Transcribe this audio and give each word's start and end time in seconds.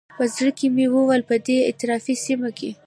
په 0.17 0.23
زړه 0.35 0.51
کې 0.57 0.67
مې 0.75 0.85
وویل 0.95 1.23
په 1.29 1.35
دې 1.45 1.57
اطرافي 1.71 2.15
سیمه 2.25 2.49
کې. 2.57 2.69